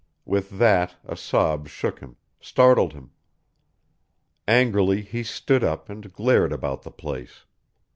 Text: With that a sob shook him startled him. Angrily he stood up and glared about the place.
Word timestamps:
With 0.25 0.57
that 0.57 0.95
a 1.05 1.15
sob 1.15 1.67
shook 1.67 1.99
him 1.99 2.15
startled 2.39 2.93
him. 2.93 3.11
Angrily 4.47 5.01
he 5.03 5.21
stood 5.21 5.63
up 5.63 5.89
and 5.91 6.11
glared 6.11 6.51
about 6.51 6.81
the 6.81 6.89
place. 6.89 7.45